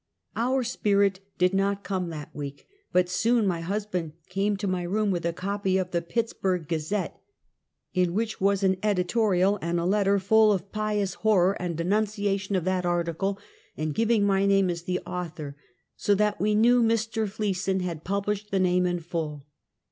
[0.35, 5.11] Our" Spirit" did not come that week; but soon my husband came to my room
[5.11, 7.21] with a copy of" The Pitts burg Gazette,"
[7.93, 10.25] in which was an editorial and letter Mt Kame Appears in Print.
[10.25, 13.37] 89 full of pious horror and denunciation of that article,
[13.77, 15.55] and giving my name as the author;
[15.95, 17.29] so that we knew Mr.
[17.29, 19.45] Fleeson had published the name in full.